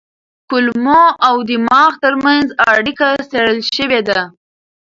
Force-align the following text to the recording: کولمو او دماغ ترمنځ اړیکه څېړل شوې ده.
کولمو 0.49 1.01
او 1.27 1.35
دماغ 1.51 1.91
ترمنځ 2.03 2.47
اړیکه 2.71 3.07
څېړل 3.29 3.59
شوې 3.75 4.01
ده. 4.07 4.19